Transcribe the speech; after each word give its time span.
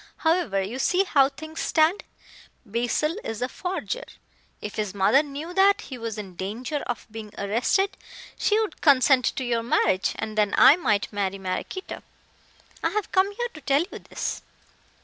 However, 0.17 0.59
you 0.63 0.79
see 0.79 1.03
how 1.03 1.29
things 1.29 1.59
stand. 1.59 2.03
Basil 2.65 3.17
is 3.23 3.43
a 3.43 3.47
forger. 3.47 4.01
If 4.59 4.73
his 4.77 4.95
mother 4.95 5.21
knew 5.21 5.53
that 5.53 5.81
he 5.81 5.97
was 5.99 6.17
in 6.17 6.35
danger 6.35 6.77
of 6.87 7.05
being 7.11 7.31
arrested 7.37 7.95
she 8.35 8.59
would 8.59 8.81
consent 8.81 9.25
to 9.25 9.43
your 9.43 9.61
marriage, 9.61 10.13
and 10.15 10.35
then 10.35 10.55
I 10.57 10.75
might 10.75 11.13
marry 11.13 11.37
Maraquito. 11.37 12.01
I 12.83 12.89
have 12.89 13.11
come 13.11 13.31
here 13.35 13.49
to 13.53 13.61
tell 13.61 13.83
you 13.91 13.99
this." 13.99 14.41